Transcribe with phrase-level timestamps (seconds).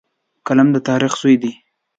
[0.47, 1.51] قلم د تاریخ زوی دی